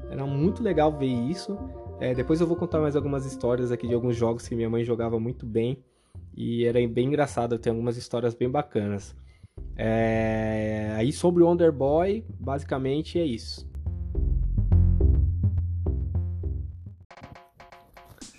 Era 0.09 0.25
muito 0.25 0.63
legal 0.63 0.91
ver 0.91 1.07
isso. 1.07 1.57
É, 1.99 2.13
depois 2.13 2.41
eu 2.41 2.47
vou 2.47 2.57
contar 2.57 2.79
mais 2.79 2.95
algumas 2.95 3.25
histórias 3.25 3.71
aqui 3.71 3.87
de 3.87 3.93
alguns 3.93 4.15
jogos 4.15 4.47
que 4.47 4.55
minha 4.55 4.69
mãe 4.69 4.83
jogava 4.83 5.19
muito 5.19 5.45
bem. 5.45 5.83
E 6.35 6.65
era 6.65 6.85
bem 6.87 7.07
engraçado, 7.07 7.57
tem 7.57 7.71
algumas 7.71 7.95
histórias 7.95 8.33
bem 8.33 8.49
bacanas. 8.49 9.15
É... 9.77 10.93
Aí 10.97 11.13
sobre 11.13 11.43
o 11.43 11.47
Wonder 11.47 11.71
Boy, 11.71 12.25
basicamente 12.39 13.17
é 13.17 13.25
isso. 13.25 13.69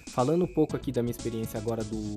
Falando 0.08 0.44
um 0.44 0.54
pouco 0.54 0.76
aqui 0.76 0.92
da 0.92 1.02
minha 1.02 1.10
experiência 1.10 1.58
agora 1.58 1.84
do 1.84 2.16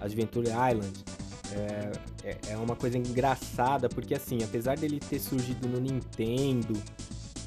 Adventure 0.00 0.48
Island, 0.48 1.04
é, 1.52 1.92
é, 2.28 2.38
é 2.50 2.56
uma 2.56 2.74
coisa 2.74 2.98
engraçada, 2.98 3.88
porque 3.88 4.14
assim, 4.14 4.42
apesar 4.42 4.76
dele 4.76 4.98
ter 4.98 5.20
surgido 5.20 5.68
no 5.68 5.80
Nintendo, 5.80 6.74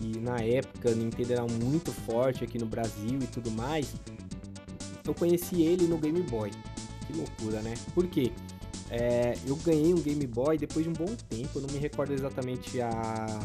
e 0.02 0.18
na 0.20 0.40
época 0.40 0.94
Nintendo 0.94 1.34
era 1.34 1.46
muito 1.46 1.92
forte 1.92 2.44
aqui 2.44 2.58
no 2.58 2.66
Brasil 2.66 3.20
e 3.22 3.28
tudo 3.28 3.52
mais, 3.52 3.94
eu 5.06 5.14
conheci 5.14 5.62
ele 5.62 5.88
no 5.88 5.98
Game 5.98 6.22
Boy. 6.24 6.52
Que 7.06 7.14
loucura, 7.14 7.62
né? 7.62 7.74
Por 7.94 8.08
quê? 8.08 8.32
É, 8.90 9.36
eu 9.46 9.56
ganhei 9.58 9.94
um 9.94 10.02
Game 10.02 10.26
Boy 10.26 10.58
depois 10.58 10.84
de 10.84 10.90
um 10.90 10.94
bom 10.94 11.14
tempo, 11.30 11.50
eu 11.56 11.62
não 11.62 11.70
me 11.70 11.78
recordo 11.78 12.14
exatamente 12.14 12.82
a... 12.82 13.40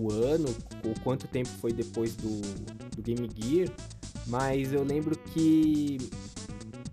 o 0.00 0.12
ano 0.12 0.54
ou 0.84 0.94
quanto 1.02 1.26
tempo 1.26 1.48
foi 1.60 1.72
depois 1.72 2.14
do, 2.14 2.40
do 2.94 3.02
Game 3.02 3.28
Gear, 3.36 3.68
mas 4.26 4.72
eu 4.72 4.84
lembro 4.84 5.16
que 5.16 5.98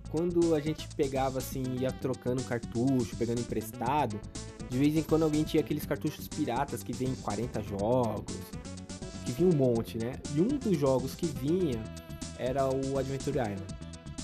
quando 0.10 0.54
a 0.54 0.60
gente 0.60 0.88
pegava 0.96 1.40
assim, 1.40 1.64
ia 1.80 1.92
trocando 1.92 2.44
cartucho, 2.44 3.16
pegando 3.16 3.40
emprestado, 3.40 4.20
de 4.72 4.78
vez 4.78 4.96
em 4.96 5.04
quando 5.04 5.24
alguém 5.24 5.44
tinha 5.44 5.62
aqueles 5.62 5.86
cartuchos 5.86 6.30
piratas 6.30 6.82
que 6.82 6.94
vem 6.94 7.14
40 7.16 7.62
jogos, 7.62 8.38
que 9.26 9.34
vinha 9.34 9.50
um 9.50 9.54
monte, 9.54 9.98
né? 9.98 10.14
E 10.34 10.40
um 10.40 10.48
dos 10.48 10.78
jogos 10.78 11.14
que 11.14 11.26
vinha 11.26 11.84
era 12.40 12.70
o 12.70 12.98
Adventure 12.98 13.38
Island. 13.38 13.62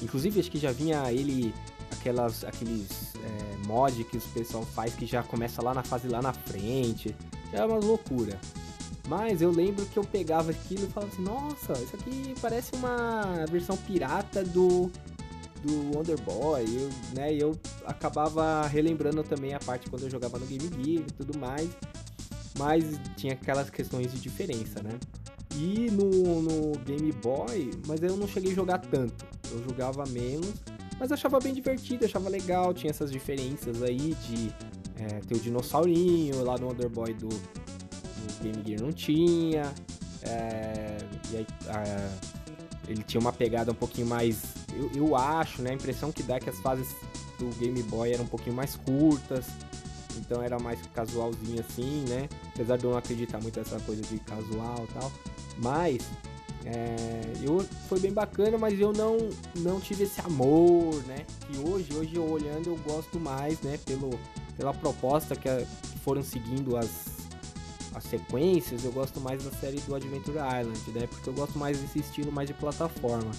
Inclusive, 0.02 0.40
acho 0.40 0.50
que 0.50 0.58
já 0.58 0.72
vinha 0.72 1.12
ele, 1.12 1.54
aquelas, 1.92 2.46
aqueles 2.46 3.14
é, 3.18 4.04
que 4.06 4.16
os 4.16 4.24
pessoal 4.28 4.64
faz 4.64 4.96
que 4.96 5.06
já 5.06 5.22
começa 5.22 5.62
lá 5.62 5.74
na 5.74 5.84
fase 5.84 6.08
lá 6.08 6.22
na 6.22 6.32
frente. 6.32 7.14
É 7.52 7.64
uma 7.66 7.76
loucura. 7.76 8.40
Mas 9.06 9.42
eu 9.42 9.52
lembro 9.52 9.86
que 9.88 10.00
eu 10.00 10.04
pegava 10.06 10.52
aquilo 10.52 10.86
e 10.86 10.88
falava 10.88 11.12
assim, 11.12 11.24
nossa, 11.24 11.74
isso 11.74 11.94
aqui 11.94 12.34
parece 12.42 12.74
uma 12.74 13.46
versão 13.52 13.76
pirata 13.76 14.46
do 14.46 14.90
do 15.68 15.98
Wonder 15.98 16.20
Boy, 16.22 16.64
eu, 16.64 16.90
né, 17.16 17.34
eu 17.34 17.58
acabava 17.86 18.66
relembrando 18.68 19.24
também 19.24 19.54
a 19.54 19.60
parte 19.60 19.90
quando 19.90 20.04
eu 20.04 20.10
jogava 20.10 20.40
no 20.40 20.46
Game 20.46 20.64
Gear 20.64 21.06
e 21.08 21.12
tudo 21.14 21.38
mais, 21.38 21.70
mas 22.58 22.84
tinha 23.16 23.34
aquelas 23.34 23.70
questões 23.70 24.12
de 24.12 24.20
diferença, 24.20 24.82
né? 24.82 24.92
E 25.56 25.90
no, 25.92 26.42
no 26.42 26.78
Game 26.80 27.12
Boy, 27.12 27.72
mas 27.88 28.02
eu 28.02 28.16
não 28.16 28.28
cheguei 28.28 28.52
a 28.52 28.56
jogar 28.56 28.80
tanto, 28.80 29.26
eu 29.52 29.64
jogava 29.64 30.04
menos, 30.08 30.54
mas 31.00 31.12
achava 31.12 31.40
bem 31.40 31.54
divertido, 31.54 32.06
achava 32.06 32.30
legal, 32.30 32.74
tinha 32.74 32.90
essas 32.90 33.12
diferenças 33.12 33.84
aí 33.84 34.16
de 34.28 34.54
é, 34.96 35.20
ter 35.20 35.36
o 35.36 35.40
dinossaurinho, 35.40 36.44
lá 36.44 36.58
no 36.58 36.68
Wonder 36.68 36.90
Boy 36.90 37.14
do, 37.14 37.30
Game 38.42 38.64
Gear 38.66 38.82
não 38.82 38.92
tinha. 38.92 39.74
É, 40.24 40.98
e 41.32 41.38
aí, 41.38 41.48
a, 41.68 42.10
ele 42.88 43.04
tinha 43.04 43.20
uma 43.20 43.34
pegada 43.34 43.72
um 43.72 43.76
pouquinho 43.76 44.08
mais. 44.08 44.57
Eu, 44.78 44.92
eu 44.94 45.16
acho, 45.16 45.62
né? 45.62 45.72
A 45.72 45.74
impressão 45.74 46.12
que 46.12 46.22
dá 46.22 46.36
é 46.36 46.40
que 46.40 46.50
as 46.50 46.60
fases 46.60 46.96
do 47.40 47.48
Game 47.60 47.82
Boy 47.84 48.14
eram 48.14 48.24
um 48.24 48.28
pouquinho 48.28 48.56
mais 48.56 48.76
curtas. 48.76 49.46
Então 50.18 50.42
era 50.42 50.60
mais 50.60 50.80
casualzinho 50.94 51.60
assim, 51.60 52.06
né? 52.08 52.30
Apesar 52.54 52.78
de 52.78 52.86
eu 52.86 52.92
não 52.92 52.98
acreditar 52.98 53.40
muito 53.40 53.60
nessa 53.60 53.80
coisa 53.80 54.02
de 54.02 54.20
casual 54.20 54.86
e 54.90 54.94
tal. 54.94 55.12
Mas 55.58 56.04
é, 56.66 57.22
eu, 57.42 57.66
foi 57.88 58.00
bem 58.00 58.12
bacana, 58.12 58.58
mas 58.58 58.80
eu 58.80 58.92
não, 58.92 59.18
não 59.58 59.80
tive 59.80 60.04
esse 60.04 60.20
amor, 60.22 60.96
né? 61.06 61.26
E 61.50 61.58
hoje, 61.58 61.94
hoje 61.96 62.16
eu 62.16 62.30
olhando, 62.30 62.68
eu 62.68 62.78
gosto 62.78 63.20
mais, 63.20 63.60
né? 63.62 63.80
Pelo, 63.86 64.10
pela 64.58 64.74
proposta 64.74 65.36
que, 65.36 65.48
a, 65.48 65.58
que 65.60 66.00
foram 66.00 66.24
seguindo 66.24 66.76
as, 66.76 66.90
as 67.96 68.04
sequências, 68.04 68.84
eu 68.84 68.92
gosto 68.92 69.22
mais 69.22 69.44
da 69.44 69.52
série 69.52 69.80
do 69.82 69.96
Adventure 69.96 70.38
Island, 70.38 70.92
né? 70.92 71.08
Porque 71.08 71.30
eu 71.30 71.34
gosto 71.34 71.58
mais 71.58 71.80
desse 71.80 72.00
estilo 72.00 72.32
mais 72.32 72.48
de 72.48 72.54
plataforma. 72.54 73.32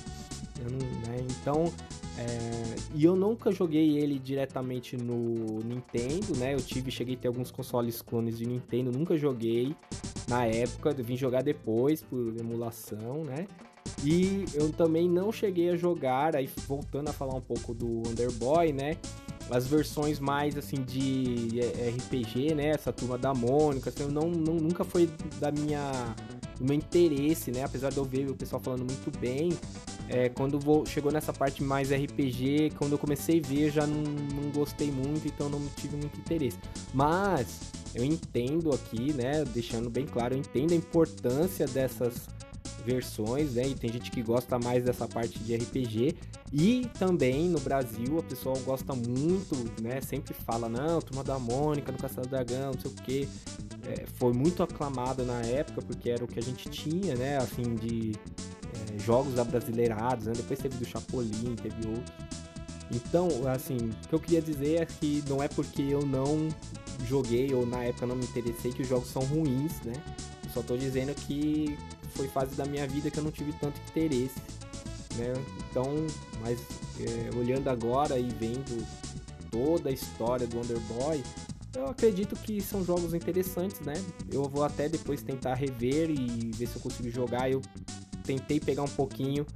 Não, 0.63 0.79
né? 0.79 1.27
Então, 1.31 1.73
é... 2.19 2.75
e 2.95 3.05
eu 3.05 3.15
nunca 3.15 3.51
joguei 3.53 3.99
ele 3.99 4.19
diretamente 4.19 4.97
no 4.97 5.61
Nintendo, 5.65 6.37
né? 6.37 6.55
Eu 6.55 6.61
tive, 6.61 6.91
cheguei 6.91 7.15
a 7.15 7.19
ter 7.19 7.29
alguns 7.29 7.51
consoles 7.51 8.03
clones 8.03 8.39
de 8.39 8.47
Nintendo, 8.47 8.91
nunca 8.91 9.17
joguei 9.17 9.75
na 10.29 10.45
época, 10.45 10.95
eu 10.97 11.05
vim 11.05 11.17
jogar 11.17 11.43
depois 11.43 12.03
por 12.03 12.35
emulação, 12.39 13.25
né? 13.25 13.47
E 14.05 14.45
eu 14.55 14.71
também 14.73 15.09
não 15.09 15.33
cheguei 15.33 15.71
a 15.71 15.77
jogar, 15.77 16.37
aí 16.37 16.49
voltando 16.67 17.09
a 17.09 17.13
falar 17.13 17.35
um 17.35 17.41
pouco 17.41 17.75
do 17.75 18.03
Underboy, 18.09 18.73
né? 18.73 18.97
as 19.51 19.67
versões 19.67 20.21
mais 20.21 20.57
assim 20.57 20.83
de 20.83 21.61
é, 21.61 21.91
RPG, 21.91 22.55
né? 22.55 22.69
Essa 22.69 22.93
turma 22.93 23.17
da 23.17 23.33
Mônica, 23.33 23.91
assim, 23.91 24.07
não, 24.07 24.31
não, 24.31 24.55
nunca 24.55 24.85
foi 24.85 25.09
da 25.41 25.51
minha 25.51 26.15
do 26.59 26.65
meu 26.65 26.75
interesse, 26.75 27.51
né? 27.51 27.65
Apesar 27.65 27.91
de 27.91 27.97
eu 27.97 28.05
ver 28.05 28.29
o 28.29 28.35
pessoal 28.35 28.61
falando 28.61 28.81
muito 28.81 29.17
bem, 29.19 29.51
é, 30.09 30.29
quando 30.29 30.59
vou, 30.59 30.87
chegou 30.87 31.13
nessa 31.13 31.33
parte 31.33 31.63
mais 31.63 31.91
RPG, 31.91 32.73
quando 32.79 32.93
eu 32.93 32.99
comecei 32.99 33.41
a 33.41 33.47
ver, 33.47 33.71
já 33.71 33.87
não, 33.87 34.03
não 34.03 34.51
gostei 34.51 34.91
muito, 34.91 35.27
então 35.27 35.49
não 35.49 35.61
tive 35.77 35.97
muito 35.97 36.19
interesse. 36.19 36.59
Mas 36.95 37.71
eu 37.95 38.05
entendo 38.05 38.73
aqui, 38.73 39.13
né? 39.13 39.45
Deixando 39.45 39.91
bem 39.91 40.07
claro, 40.07 40.35
eu 40.35 40.39
entendo 40.39 40.73
a 40.73 40.77
importância 40.77 41.67
dessas 41.67 42.29
versões, 42.85 43.55
né? 43.55 43.69
E 43.69 43.75
tem 43.75 43.93
gente 43.93 44.11
que 44.11 44.23
gosta 44.23 44.59
mais 44.59 44.83
dessa 44.83 45.07
parte 45.07 45.39
de 45.39 45.57
RPG. 45.57 46.17
E 46.51 46.89
também 46.99 47.49
no 47.49 47.61
Brasil, 47.61 48.19
a 48.19 48.23
pessoa 48.23 48.59
gosta 48.61 48.95
muito, 48.95 49.55
né? 49.83 50.01
Sempre 50.01 50.33
fala, 50.33 50.69
não, 50.69 51.01
Turma 51.01 51.23
da 51.23 51.39
Mônica, 51.39 51.93
no 51.93 51.99
Castelo 51.99 52.27
do 52.27 52.31
Dragão, 52.31 52.73
não 52.73 52.81
sei 52.81 52.91
o 52.91 52.95
que. 52.95 53.29
É, 53.87 54.07
foi 54.15 54.33
muito 54.33 54.63
aclamado 54.63 55.25
na 55.25 55.41
época, 55.43 55.83
porque 55.83 56.09
era 56.09 56.25
o 56.25 56.27
que 56.27 56.39
a 56.39 56.43
gente 56.43 56.71
tinha, 56.71 57.15
né? 57.15 57.37
Assim, 57.37 57.75
de 57.75 58.13
é, 58.75 58.99
jogos 58.99 59.39
abrasileirados, 59.39 60.27
né? 60.27 60.33
Depois 60.37 60.59
teve 60.59 60.77
do 60.77 60.85
Chapolin, 60.85 61.57
teve 61.57 61.89
outros. 61.89 62.13
Então, 62.91 63.29
assim, 63.47 63.77
o 63.77 64.09
que 64.09 64.15
eu 64.15 64.21
queria 64.21 64.41
dizer 64.41 64.83
é 64.83 64.87
que 64.87 65.23
não 65.29 65.43
é 65.43 65.49
porque 65.49 65.83
eu 65.83 66.07
não 66.07 66.49
joguei 67.07 67.53
ou 67.55 67.67
na 67.67 67.85
época 67.85 68.07
não 68.07 68.17
me 68.17 68.25
interessei 68.25 68.73
que 68.73 68.83
os 68.83 68.89
jogos 68.89 69.09
são 69.09 69.23
ruins, 69.23 69.73
né? 69.85 69.93
Eu 70.45 70.51
só 70.51 70.63
tô 70.63 70.77
dizendo 70.77 71.15
que 71.15 71.77
foi 72.15 72.29
fase 72.29 72.55
da 72.57 72.65
minha 72.65 72.87
vida 72.87 73.11
que 73.11 73.19
eu 73.19 73.25
não 73.25 73.31
tive 73.31 73.53
tanto 73.55 73.79
interesse, 73.91 74.41
né? 75.17 75.35
Então, 75.71 76.07
mas 76.41 76.59
é, 77.01 77.37
olhando 77.37 77.69
agora 77.69 78.19
e 78.19 78.29
vendo 78.31 78.87
toda 79.51 79.91
a 79.91 79.93
história 79.93 80.47
do 80.47 80.57
Wonder 80.57 80.81
Boy, 80.81 81.23
eu 81.77 81.87
acredito 81.87 82.35
que 82.37 82.61
são 82.61 82.85
jogos 82.85 83.13
interessantes, 83.13 83.81
né? 83.81 83.95
Eu 84.33 84.45
vou 84.45 84.65
até 84.65 84.89
depois 84.89 85.23
tentar 85.23 85.55
rever 85.55 86.11
e 86.11 86.51
ver 86.55 86.67
se 86.67 86.77
eu 86.77 86.83
consigo 86.83 87.11
jogar. 87.11 87.51
Eu 87.51 87.61
tentei 88.29 88.61
pegar 88.61 88.83
um 88.83 88.89
pouquinho, 88.89 89.47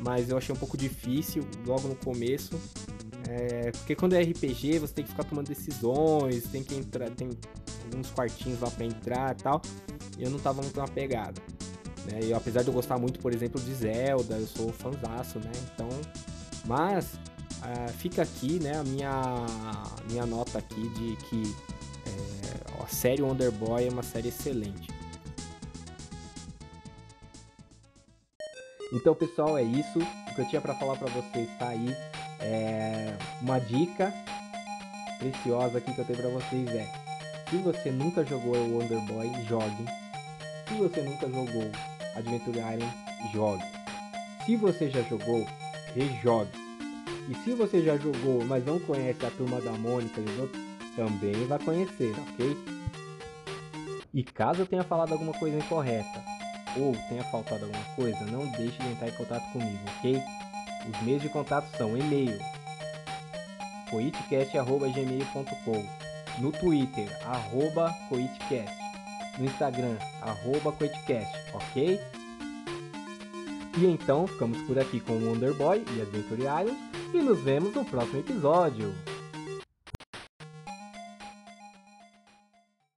mas 0.00 0.30
eu 0.30 0.38
achei 0.38 0.54
um 0.54 0.58
pouco 0.58 0.78
difícil 0.78 1.46
logo 1.66 1.86
no 1.86 1.94
começo. 1.94 2.58
É, 3.28 3.70
porque 3.72 3.94
quando 3.94 4.14
é 4.14 4.22
RPG, 4.22 4.78
você 4.78 4.94
tem 4.94 5.04
que 5.04 5.10
ficar 5.10 5.24
tomando 5.24 5.48
decisões, 5.48 6.44
tem 6.44 6.62
que 6.62 6.74
entrar, 6.74 7.10
tem 7.10 7.28
alguns 7.84 8.10
quartinhos 8.10 8.60
lá 8.60 8.70
para 8.70 8.84
entrar 8.84 9.32
e 9.32 9.42
tal. 9.42 9.60
E 10.18 10.22
eu 10.22 10.30
não 10.30 10.38
tava 10.38 10.62
muito 10.62 10.78
na 10.78 10.88
pegada. 10.88 11.40
Né? 12.10 12.32
Apesar 12.34 12.62
de 12.62 12.68
eu 12.68 12.74
gostar 12.74 12.98
muito, 12.98 13.18
por 13.20 13.32
exemplo, 13.32 13.60
de 13.60 13.74
Zelda, 13.74 14.36
eu 14.36 14.46
sou 14.46 14.72
fãzaço, 14.72 15.38
né? 15.38 15.52
Então, 15.72 15.88
mas 16.66 17.14
uh, 17.14 17.92
fica 17.98 18.22
aqui, 18.22 18.58
né, 18.58 18.78
a 18.78 18.84
minha, 18.84 19.46
minha 20.10 20.26
nota 20.26 20.58
aqui 20.58 20.88
de 20.90 21.16
que 21.26 21.54
é, 22.06 22.82
a 22.82 22.86
série 22.86 23.22
Wonder 23.22 23.50
Boy 23.50 23.86
é 23.86 23.90
uma 23.90 24.02
série 24.02 24.28
excelente. 24.28 24.93
Então, 28.94 29.12
pessoal, 29.12 29.58
é 29.58 29.62
isso. 29.62 29.98
O 29.98 30.34
que 30.36 30.40
eu 30.40 30.48
tinha 30.48 30.60
para 30.60 30.74
falar 30.76 30.94
para 30.96 31.08
vocês 31.08 31.50
está 31.50 31.68
aí. 31.68 31.94
É, 32.40 33.12
uma 33.40 33.58
dica 33.58 34.14
preciosa 35.18 35.78
aqui 35.78 35.92
que 35.92 35.98
eu 35.98 36.04
tenho 36.04 36.18
para 36.20 36.30
vocês 36.30 36.68
é: 36.68 36.86
se 37.50 37.56
você 37.56 37.90
nunca 37.90 38.24
jogou 38.24 38.54
o 38.54 38.78
Wonder 38.78 39.00
Boy, 39.00 39.28
jogue. 39.48 39.84
Se 40.68 40.74
você 40.74 41.02
nunca 41.02 41.28
jogou 41.28 41.70
Adventure 42.14 42.58
Island, 42.58 42.94
jogue. 43.32 43.64
Se 44.46 44.56
você 44.56 44.88
já 44.88 45.02
jogou, 45.02 45.44
rejogue. 45.94 46.50
E 47.28 47.34
se 47.42 47.52
você 47.52 47.82
já 47.82 47.96
jogou, 47.96 48.44
mas 48.44 48.64
não 48.64 48.78
conhece 48.78 49.26
a 49.26 49.30
turma 49.30 49.60
da 49.60 49.72
Mônica 49.72 50.20
e 50.20 50.24
os 50.24 50.38
outros, 50.38 50.62
também 50.94 51.46
vai 51.46 51.58
conhecer, 51.58 52.14
ok? 52.28 52.56
E 54.12 54.22
caso 54.22 54.62
eu 54.62 54.66
tenha 54.66 54.84
falado 54.84 55.12
alguma 55.12 55.32
coisa 55.32 55.56
incorreta 55.56 56.33
ou 56.76 56.94
tenha 57.08 57.24
faltado 57.24 57.64
alguma 57.64 57.84
coisa, 57.96 58.24
não 58.26 58.46
deixe 58.52 58.78
de 58.78 58.88
entrar 58.88 59.08
em 59.08 59.12
contato 59.12 59.50
comigo, 59.52 59.78
ok? 59.98 60.22
Os 60.88 61.00
meios 61.02 61.22
de 61.22 61.28
contato 61.28 61.68
são 61.76 61.96
e-mail 61.96 62.38
coitcast.gmail.com 63.90 65.84
no 66.40 66.50
Twitter, 66.52 67.08
arroba 67.26 67.94
coitcast 68.08 68.74
no 69.38 69.44
Instagram, 69.46 69.96
arroba 70.22 70.72
coitcast, 70.72 71.32
ok? 71.52 72.00
E 73.76 73.86
então 73.86 74.26
ficamos 74.26 74.58
por 74.62 74.78
aqui 74.78 75.00
com 75.00 75.14
o 75.14 75.28
Wonder 75.28 75.54
Boy 75.54 75.84
e 75.96 76.00
Adventure 76.00 76.42
Island 76.42 76.78
e 77.12 77.18
nos 77.18 77.40
vemos 77.40 77.74
no 77.74 77.84
próximo 77.84 78.20
episódio. 78.20 78.94